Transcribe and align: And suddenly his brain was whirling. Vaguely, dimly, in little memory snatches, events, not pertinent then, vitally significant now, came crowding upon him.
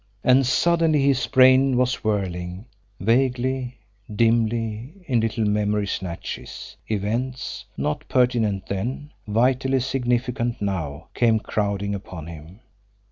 And 0.23 0.47
suddenly 0.47 1.03
his 1.03 1.27
brain 1.27 1.77
was 1.77 2.03
whirling. 2.03 2.65
Vaguely, 2.99 3.77
dimly, 4.11 4.93
in 5.05 5.19
little 5.19 5.45
memory 5.45 5.85
snatches, 5.85 6.75
events, 6.89 7.65
not 7.77 8.09
pertinent 8.09 8.65
then, 8.65 9.11
vitally 9.27 9.79
significant 9.79 10.59
now, 10.59 11.09
came 11.13 11.37
crowding 11.39 11.93
upon 11.93 12.25
him. 12.25 12.61